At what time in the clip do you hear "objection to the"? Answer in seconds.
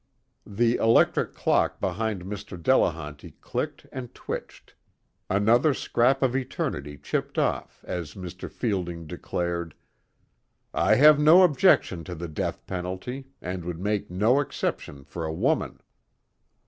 11.43-12.27